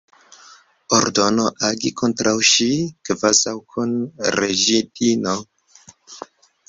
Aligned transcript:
Ordono, 0.99 1.43
agi 1.67 1.91
kontraŭ 2.01 2.33
ŝi, 2.53 2.69
kvazaŭ 3.11 3.55
kun 3.75 3.93
reĝidino. 4.41 5.37